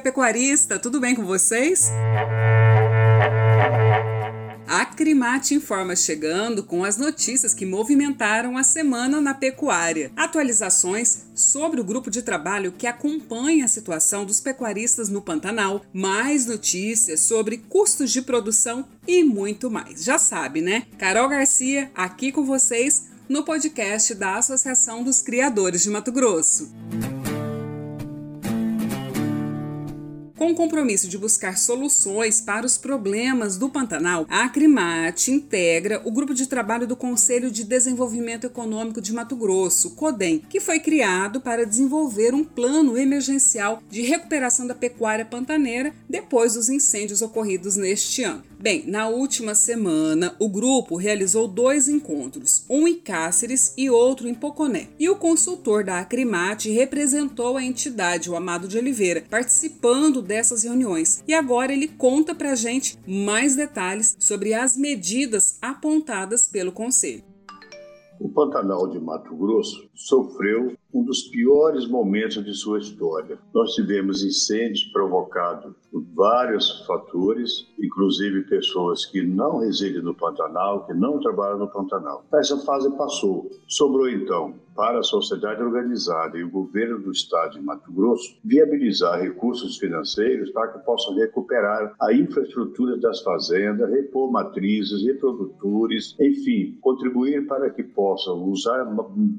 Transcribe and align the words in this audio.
pecuarista, 0.00 0.78
tudo 0.78 0.98
bem 0.98 1.14
com 1.14 1.24
vocês? 1.24 1.90
A 4.66 4.84
Crimate 4.84 5.54
informa 5.54 5.96
chegando 5.96 6.62
com 6.62 6.84
as 6.84 6.96
notícias 6.98 7.54
que 7.54 7.64
movimentaram 7.64 8.58
a 8.58 8.62
semana 8.62 9.20
na 9.20 9.32
pecuária. 9.32 10.10
Atualizações 10.16 11.26
sobre 11.34 11.80
o 11.80 11.84
grupo 11.84 12.10
de 12.10 12.22
trabalho 12.22 12.72
que 12.72 12.86
acompanha 12.86 13.64
a 13.64 13.68
situação 13.68 14.24
dos 14.24 14.40
pecuaristas 14.40 15.08
no 15.08 15.22
Pantanal, 15.22 15.82
mais 15.92 16.44
notícias 16.44 17.20
sobre 17.20 17.58
custos 17.58 18.10
de 18.10 18.20
produção 18.20 18.84
e 19.06 19.22
muito 19.22 19.70
mais. 19.70 20.04
Já 20.04 20.18
sabe, 20.18 20.60
né? 20.60 20.86
Carol 20.98 21.28
Garcia 21.28 21.90
aqui 21.94 22.30
com 22.30 22.44
vocês 22.44 23.06
no 23.28 23.44
podcast 23.44 24.14
da 24.14 24.36
Associação 24.36 25.02
dos 25.02 25.22
Criadores 25.22 25.82
de 25.82 25.90
Mato 25.90 26.10
Grosso. 26.10 26.68
Com 30.48 30.52
o 30.52 30.56
compromisso 30.56 31.08
de 31.08 31.18
buscar 31.18 31.58
soluções 31.58 32.40
para 32.40 32.64
os 32.64 32.78
problemas 32.78 33.58
do 33.58 33.68
Pantanal, 33.68 34.24
a 34.30 34.44
Acrimate 34.44 35.30
integra 35.30 36.00
o 36.06 36.10
grupo 36.10 36.32
de 36.32 36.46
trabalho 36.46 36.86
do 36.86 36.96
Conselho 36.96 37.50
de 37.50 37.64
Desenvolvimento 37.64 38.46
Econômico 38.46 38.98
de 38.98 39.12
Mato 39.12 39.36
Grosso, 39.36 39.90
CODEM, 39.90 40.38
que 40.48 40.58
foi 40.58 40.80
criado 40.80 41.38
para 41.38 41.66
desenvolver 41.66 42.32
um 42.32 42.42
plano 42.42 42.96
emergencial 42.96 43.82
de 43.90 44.00
recuperação 44.00 44.66
da 44.66 44.74
pecuária 44.74 45.26
pantaneira 45.26 45.92
depois 46.08 46.54
dos 46.54 46.70
incêndios 46.70 47.20
ocorridos 47.20 47.76
neste 47.76 48.22
ano. 48.22 48.42
Bem, 48.60 48.82
na 48.88 49.06
última 49.06 49.54
semana, 49.54 50.34
o 50.36 50.48
grupo 50.48 50.96
realizou 50.96 51.46
dois 51.46 51.88
encontros, 51.88 52.64
um 52.68 52.88
em 52.88 52.96
Cáceres 52.96 53.72
e 53.76 53.88
outro 53.88 54.26
em 54.26 54.34
Poconé. 54.34 54.88
E 54.98 55.08
o 55.08 55.14
consultor 55.14 55.84
da 55.84 56.00
Acrimate 56.00 56.68
representou 56.68 57.56
a 57.56 57.62
entidade, 57.62 58.28
o 58.28 58.34
Amado 58.34 58.66
de 58.66 58.76
Oliveira, 58.76 59.24
participando 59.30 60.20
dessas 60.38 60.62
reuniões. 60.62 61.24
E 61.26 61.34
agora 61.34 61.72
ele 61.72 61.88
conta 61.88 62.32
pra 62.32 62.54
gente 62.54 62.96
mais 63.04 63.56
detalhes 63.56 64.16
sobre 64.20 64.54
as 64.54 64.76
medidas 64.76 65.58
apontadas 65.60 66.46
pelo 66.46 66.70
conselho. 66.70 67.24
O 68.20 68.28
Pantanal 68.28 68.86
de 68.88 69.00
Mato 69.00 69.34
Grosso 69.34 69.88
sofreu 69.94 70.76
um 70.92 71.04
dos 71.04 71.24
piores 71.24 71.86
momentos 71.86 72.42
de 72.42 72.54
sua 72.54 72.78
história. 72.78 73.38
Nós 73.54 73.74
tivemos 73.74 74.22
incêndios 74.22 74.84
provocados 74.84 75.74
por 75.90 76.02
vários 76.14 76.84
fatores, 76.86 77.66
inclusive 77.78 78.44
pessoas 78.44 79.04
que 79.04 79.22
não 79.22 79.58
residem 79.58 80.02
no 80.02 80.14
Pantanal, 80.14 80.86
que 80.86 80.94
não 80.94 81.20
trabalham 81.20 81.58
no 81.58 81.68
Pantanal. 81.68 82.24
Essa 82.32 82.56
fase 82.58 82.90
passou. 82.96 83.50
Sobrou 83.66 84.08
então 84.08 84.54
para 84.78 85.00
a 85.00 85.02
sociedade 85.02 85.60
organizada 85.60 86.38
e 86.38 86.44
o 86.44 86.50
governo 86.50 87.00
do 87.00 87.10
estado 87.10 87.54
de 87.54 87.60
Mato 87.60 87.92
Grosso 87.92 88.38
viabilizar 88.44 89.20
recursos 89.20 89.76
financeiros 89.76 90.52
para 90.52 90.68
que 90.68 90.78
possam 90.84 91.16
recuperar 91.16 91.96
a 92.00 92.12
infraestrutura 92.12 92.96
das 92.96 93.20
fazendas, 93.22 93.90
repor 93.90 94.30
matrizes, 94.30 95.04
reprodutores, 95.04 96.14
enfim, 96.20 96.78
contribuir 96.80 97.44
para 97.48 97.70
que 97.70 97.82
possam 97.82 98.44
usar 98.44 98.86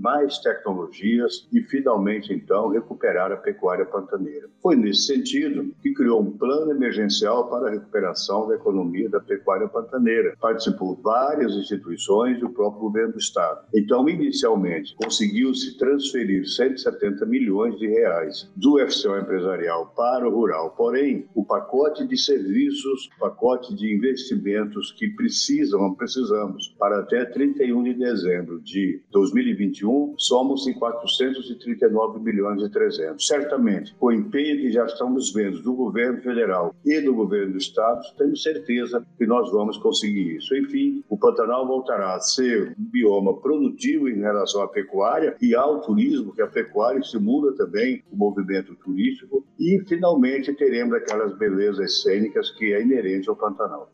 mais 0.00 0.38
tecnologias 0.38 1.37
e 1.52 1.60
finalmente 1.62 2.32
então 2.32 2.68
recuperar 2.68 3.30
a 3.32 3.36
pecuária 3.36 3.84
pantaneira. 3.84 4.48
Foi 4.62 4.74
nesse 4.74 5.02
sentido 5.02 5.74
que 5.82 5.92
criou 5.92 6.20
um 6.20 6.30
plano 6.30 6.70
emergencial 6.70 7.48
para 7.48 7.68
a 7.68 7.70
recuperação 7.70 8.48
da 8.48 8.54
economia 8.54 9.08
da 9.08 9.20
pecuária 9.20 9.68
pantaneira. 9.68 10.34
Participou 10.40 10.98
várias 11.02 11.52
instituições 11.54 12.38
e 12.40 12.44
o 12.44 12.50
próprio 12.50 12.82
governo 12.82 13.12
do 13.12 13.18
estado. 13.18 13.66
Então, 13.74 14.08
inicialmente, 14.08 14.94
conseguiu-se 14.96 15.76
transferir 15.78 16.46
170 16.46 17.24
milhões 17.26 17.78
de 17.78 17.86
reais 17.86 18.50
do 18.56 18.78
FCO 18.78 19.16
empresarial 19.18 19.92
para 19.96 20.28
o 20.28 20.32
rural. 20.32 20.74
Porém, 20.76 21.26
o 21.34 21.44
pacote 21.44 22.06
de 22.06 22.16
serviços, 22.16 23.08
o 23.16 23.20
pacote 23.20 23.74
de 23.74 23.94
investimentos 23.94 24.92
que 24.92 25.08
precisam, 25.10 25.94
precisamos 25.94 26.74
para 26.78 27.00
até 27.00 27.24
31 27.24 27.82
de 27.82 27.94
dezembro 27.94 28.60
de 28.60 29.02
2021, 29.10 30.14
somos 30.16 30.66
em 30.66 30.74
400 30.74 31.27
239 31.32 32.20
milhões 32.20 32.62
e 32.62 32.70
300. 32.70 33.26
Certamente, 33.26 33.94
com 33.96 34.06
o 34.06 34.12
empenho 34.12 34.58
que 34.58 34.70
já 34.70 34.84
estamos 34.84 35.32
vendo 35.32 35.62
do 35.62 35.74
governo 35.74 36.20
federal 36.20 36.74
e 36.84 37.00
do 37.00 37.14
governo 37.14 37.52
do 37.52 37.58
estado, 37.58 38.02
temos 38.16 38.42
certeza 38.42 39.04
que 39.16 39.26
nós 39.26 39.50
vamos 39.50 39.78
conseguir 39.78 40.36
isso. 40.36 40.56
Enfim, 40.56 41.02
o 41.08 41.18
Pantanal 41.18 41.66
voltará 41.66 42.14
a 42.14 42.20
ser 42.20 42.74
um 42.78 42.84
bioma 42.90 43.40
produtivo 43.40 44.08
em 44.08 44.20
relação 44.20 44.62
à 44.62 44.68
pecuária 44.68 45.36
e 45.40 45.54
ao 45.54 45.80
turismo, 45.80 46.34
que 46.34 46.42
a 46.42 46.46
pecuária 46.46 46.98
estimula 46.98 47.54
também 47.54 48.02
o 48.10 48.16
movimento 48.16 48.74
turístico 48.76 49.44
e 49.58 49.82
finalmente 49.86 50.52
teremos 50.54 50.94
aquelas 50.94 51.36
belezas 51.36 52.02
cênicas 52.02 52.50
que 52.50 52.72
é 52.72 52.82
inerente 52.82 53.28
ao 53.28 53.36
Pantanal. 53.36 53.90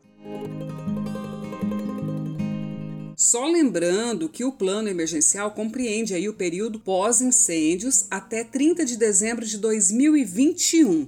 Só 3.25 3.47
lembrando 3.47 4.29
que 4.29 4.45
o 4.45 4.51
plano 4.51 4.87
emergencial 4.87 5.49
compreende 5.49 6.13
aí 6.13 6.29
o 6.29 6.33
período 6.35 6.79
pós-incêndios 6.79 8.05
até 8.11 8.43
30 8.43 8.85
de 8.85 8.95
dezembro 8.95 9.43
de 9.43 9.57
2021. 9.57 11.07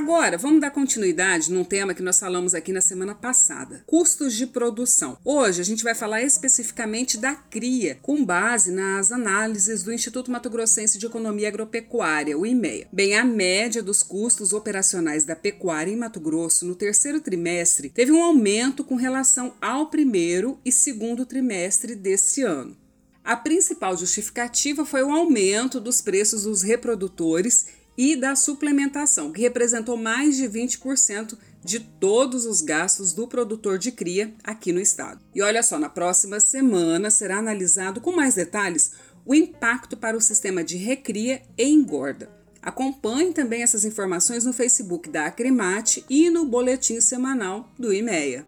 Agora, 0.00 0.38
vamos 0.38 0.62
dar 0.62 0.70
continuidade 0.70 1.52
num 1.52 1.62
tema 1.62 1.92
que 1.92 2.02
nós 2.02 2.18
falamos 2.18 2.54
aqui 2.54 2.72
na 2.72 2.80
semana 2.80 3.14
passada: 3.14 3.84
custos 3.86 4.34
de 4.34 4.46
produção. 4.46 5.18
Hoje 5.22 5.60
a 5.60 5.64
gente 5.64 5.84
vai 5.84 5.94
falar 5.94 6.22
especificamente 6.22 7.18
da 7.18 7.34
cria, 7.34 7.98
com 8.00 8.24
base 8.24 8.72
nas 8.72 9.12
análises 9.12 9.82
do 9.82 9.92
Instituto 9.92 10.30
Mato 10.30 10.48
Grossense 10.48 10.96
de 10.96 11.04
Economia 11.04 11.48
Agropecuária, 11.48 12.38
o 12.38 12.46
IMEA. 12.46 12.88
Bem, 12.90 13.14
a 13.14 13.22
média 13.22 13.82
dos 13.82 14.02
custos 14.02 14.54
operacionais 14.54 15.26
da 15.26 15.36
pecuária 15.36 15.92
em 15.92 15.96
Mato 15.96 16.18
Grosso 16.18 16.64
no 16.64 16.74
terceiro 16.74 17.20
trimestre 17.20 17.90
teve 17.90 18.10
um 18.10 18.22
aumento 18.22 18.82
com 18.82 18.94
relação 18.94 19.52
ao 19.60 19.90
primeiro 19.90 20.58
e 20.64 20.72
segundo 20.72 21.26
trimestre 21.26 21.94
desse 21.94 22.40
ano. 22.42 22.74
A 23.22 23.36
principal 23.36 23.94
justificativa 23.98 24.86
foi 24.86 25.02
o 25.02 25.12
aumento 25.12 25.78
dos 25.78 26.00
preços 26.00 26.44
dos 26.44 26.62
reprodutores 26.62 27.66
e 28.02 28.16
da 28.16 28.34
suplementação, 28.34 29.30
que 29.30 29.42
representou 29.42 29.94
mais 29.94 30.34
de 30.34 30.48
20% 30.48 31.36
de 31.62 31.80
todos 31.80 32.46
os 32.46 32.62
gastos 32.62 33.12
do 33.12 33.28
produtor 33.28 33.76
de 33.76 33.92
cria 33.92 34.32
aqui 34.42 34.72
no 34.72 34.80
estado. 34.80 35.20
E 35.34 35.42
olha 35.42 35.62
só, 35.62 35.78
na 35.78 35.90
próxima 35.90 36.40
semana 36.40 37.10
será 37.10 37.36
analisado 37.36 38.00
com 38.00 38.10
mais 38.10 38.36
detalhes 38.36 38.92
o 39.26 39.34
impacto 39.34 39.98
para 39.98 40.16
o 40.16 40.20
sistema 40.20 40.64
de 40.64 40.78
recria 40.78 41.42
e 41.58 41.64
engorda. 41.68 42.30
Acompanhe 42.62 43.34
também 43.34 43.62
essas 43.62 43.84
informações 43.84 44.46
no 44.46 44.54
Facebook 44.54 45.10
da 45.10 45.26
Acrimate 45.26 46.02
e 46.08 46.30
no 46.30 46.46
boletim 46.46 47.02
semanal 47.02 47.68
do 47.78 47.92
IMEA. 47.92 48.46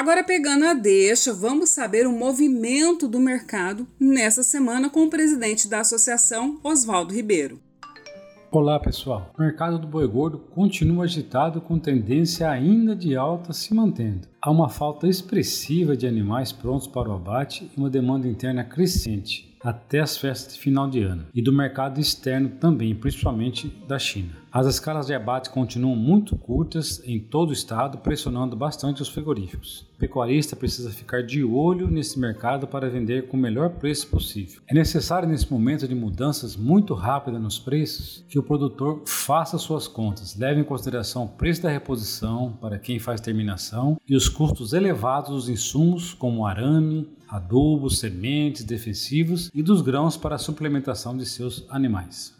Agora, 0.00 0.24
pegando 0.24 0.64
a 0.64 0.72
deixa, 0.72 1.30
vamos 1.30 1.68
saber 1.68 2.06
o 2.06 2.10
movimento 2.10 3.06
do 3.06 3.20
mercado 3.20 3.86
nessa 4.00 4.42
semana 4.42 4.88
com 4.88 5.02
o 5.02 5.10
presidente 5.10 5.68
da 5.68 5.80
associação, 5.80 6.58
Oswaldo 6.64 7.12
Ribeiro. 7.12 7.60
Olá 8.50 8.80
pessoal, 8.80 9.30
o 9.38 9.42
mercado 9.42 9.78
do 9.78 9.86
boi 9.86 10.08
gordo 10.08 10.38
continua 10.38 11.04
agitado 11.04 11.60
com 11.60 11.78
tendência 11.78 12.48
ainda 12.48 12.96
de 12.96 13.14
alta 13.14 13.52
se 13.52 13.74
mantendo. 13.74 14.26
Há 14.40 14.50
uma 14.50 14.70
falta 14.70 15.06
expressiva 15.06 15.94
de 15.94 16.06
animais 16.06 16.50
prontos 16.50 16.86
para 16.86 17.10
o 17.10 17.12
abate 17.12 17.70
e 17.70 17.78
uma 17.78 17.90
demanda 17.90 18.26
interna 18.26 18.64
crescente 18.64 19.49
até 19.62 20.00
as 20.00 20.16
festas 20.16 20.54
de 20.54 20.60
final 20.60 20.88
de 20.88 21.02
ano 21.02 21.26
e 21.34 21.42
do 21.42 21.52
mercado 21.52 22.00
externo 22.00 22.48
também, 22.48 22.94
principalmente 22.94 23.68
da 23.86 23.98
China. 23.98 24.40
As 24.52 24.66
escalas 24.66 25.06
de 25.06 25.14
abate 25.14 25.48
continuam 25.48 25.94
muito 25.94 26.34
curtas 26.36 27.00
em 27.04 27.20
todo 27.20 27.50
o 27.50 27.52
estado, 27.52 27.98
pressionando 27.98 28.56
bastante 28.56 29.00
os 29.00 29.08
frigoríficos. 29.08 29.86
O 29.94 29.98
pecuarista 30.00 30.56
precisa 30.56 30.90
ficar 30.90 31.22
de 31.22 31.44
olho 31.44 31.88
nesse 31.88 32.18
mercado 32.18 32.66
para 32.66 32.90
vender 32.90 33.28
com 33.28 33.36
o 33.36 33.40
melhor 33.40 33.70
preço 33.70 34.08
possível. 34.08 34.60
É 34.68 34.74
necessário 34.74 35.28
nesse 35.28 35.48
momento 35.52 35.86
de 35.86 35.94
mudanças 35.94 36.56
muito 36.56 36.94
rápidas 36.94 37.40
nos 37.40 37.60
preços 37.60 38.24
que 38.28 38.40
o 38.40 38.42
produtor 38.42 39.02
faça 39.06 39.56
suas 39.56 39.86
contas, 39.86 40.36
leve 40.36 40.60
em 40.60 40.64
consideração 40.64 41.24
o 41.24 41.28
preço 41.28 41.62
da 41.62 41.70
reposição 41.70 42.58
para 42.60 42.78
quem 42.78 42.98
faz 42.98 43.20
terminação 43.20 44.00
e 44.08 44.16
os 44.16 44.28
custos 44.28 44.72
elevados 44.72 45.30
dos 45.30 45.48
insumos 45.48 46.12
como 46.12 46.44
arame, 46.44 47.08
adubos, 47.30 48.00
sementes, 48.00 48.64
defensivos 48.64 49.50
e 49.54 49.62
dos 49.62 49.80
grãos 49.80 50.16
para 50.16 50.34
a 50.34 50.38
suplementação 50.38 51.16
de 51.16 51.24
seus 51.24 51.64
animais. 51.70 52.34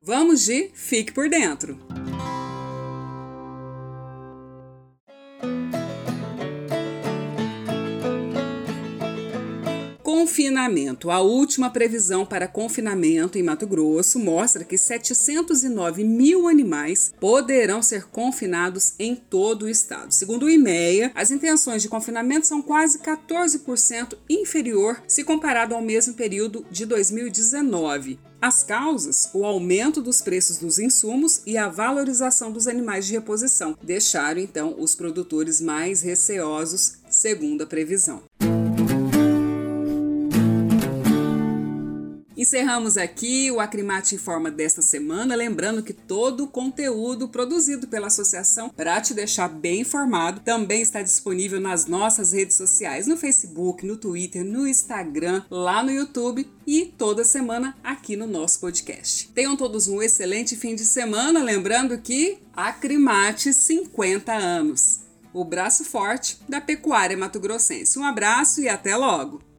Vamos 0.00 0.44
de 0.44 0.70
Fique 0.74 1.12
por 1.12 1.28
Dentro! 1.28 1.91
Confinamento. 10.42 11.08
A 11.08 11.20
última 11.20 11.70
previsão 11.70 12.26
para 12.26 12.48
confinamento 12.48 13.38
em 13.38 13.44
Mato 13.44 13.64
Grosso 13.64 14.18
mostra 14.18 14.64
que 14.64 14.76
709 14.76 16.02
mil 16.02 16.48
animais 16.48 17.14
poderão 17.20 17.80
ser 17.80 18.06
confinados 18.08 18.94
em 18.98 19.14
todo 19.14 19.66
o 19.66 19.68
estado. 19.68 20.12
Segundo 20.12 20.46
o 20.46 20.50
IMEA, 20.50 21.12
as 21.14 21.30
intenções 21.30 21.80
de 21.80 21.88
confinamento 21.88 22.48
são 22.48 22.60
quase 22.60 22.98
14% 22.98 24.18
inferior 24.28 25.00
se 25.06 25.22
comparado 25.22 25.76
ao 25.76 25.80
mesmo 25.80 26.14
período 26.14 26.66
de 26.72 26.86
2019. 26.86 28.18
As 28.40 28.64
causas, 28.64 29.30
o 29.32 29.44
aumento 29.44 30.02
dos 30.02 30.20
preços 30.20 30.58
dos 30.58 30.80
insumos 30.80 31.42
e 31.46 31.56
a 31.56 31.68
valorização 31.68 32.50
dos 32.50 32.66
animais 32.66 33.06
de 33.06 33.12
reposição, 33.12 33.78
deixaram 33.80 34.40
então 34.40 34.74
os 34.76 34.96
produtores 34.96 35.60
mais 35.60 36.02
receosos, 36.02 36.94
segundo 37.08 37.62
a 37.62 37.66
previsão. 37.66 38.24
Encerramos 42.52 42.98
aqui 42.98 43.50
o 43.50 43.60
Acrimate 43.60 44.14
Informa 44.14 44.50
desta 44.50 44.82
semana, 44.82 45.34
lembrando 45.34 45.82
que 45.82 45.94
todo 45.94 46.44
o 46.44 46.46
conteúdo 46.46 47.26
produzido 47.26 47.88
pela 47.88 48.08
associação 48.08 48.68
para 48.68 49.00
te 49.00 49.14
deixar 49.14 49.48
bem 49.48 49.80
informado 49.80 50.38
também 50.40 50.82
está 50.82 51.00
disponível 51.00 51.58
nas 51.58 51.86
nossas 51.86 52.32
redes 52.32 52.58
sociais, 52.58 53.06
no 53.06 53.16
Facebook, 53.16 53.86
no 53.86 53.96
Twitter, 53.96 54.44
no 54.44 54.68
Instagram, 54.68 55.42
lá 55.50 55.82
no 55.82 55.90
YouTube 55.90 56.46
e 56.66 56.84
toda 56.84 57.24
semana 57.24 57.74
aqui 57.82 58.16
no 58.16 58.26
nosso 58.26 58.60
podcast. 58.60 59.28
Tenham 59.28 59.56
todos 59.56 59.88
um 59.88 60.02
excelente 60.02 60.54
fim 60.54 60.74
de 60.74 60.84
semana, 60.84 61.42
lembrando 61.42 61.96
que 61.96 62.36
Acrimate 62.52 63.54
50 63.54 64.30
anos. 64.30 65.00
O 65.32 65.42
braço 65.42 65.86
forte 65.86 66.38
da 66.46 66.60
pecuária 66.60 67.16
mato-grossense. 67.16 67.98
Um 67.98 68.04
abraço 68.04 68.60
e 68.60 68.68
até 68.68 68.94
logo! 68.94 69.51